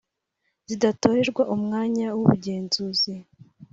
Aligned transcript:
zidatorerwa 0.69 1.43
umwanya 1.55 2.07
w’ubugenzuzi 2.15 3.13